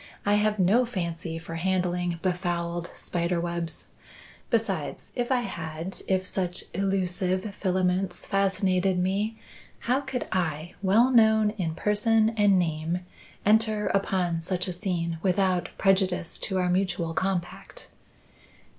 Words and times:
I 0.25 0.33
have 0.33 0.57
no 0.57 0.83
fancy 0.83 1.37
for 1.37 1.57
handling 1.57 2.17
befouled 2.23 2.89
spider 2.95 3.39
webs. 3.39 3.89
Besides, 4.49 5.11
if 5.13 5.31
I 5.31 5.41
had 5.41 6.01
if 6.07 6.25
such 6.25 6.63
elusive 6.73 7.53
filaments 7.53 8.25
fascinated 8.25 8.97
me 8.97 9.37
how 9.81 9.99
could 10.01 10.27
I, 10.31 10.73
well 10.81 11.11
known 11.11 11.51
in 11.51 11.75
person 11.75 12.29
and 12.31 12.57
name, 12.57 13.01
enter 13.45 13.85
upon 13.93 14.41
such 14.41 14.67
a 14.67 14.73
scene 14.73 15.19
without 15.21 15.69
prejudice 15.77 16.39
to 16.39 16.57
our 16.57 16.67
mutual 16.71 17.13
compact?" 17.13 17.89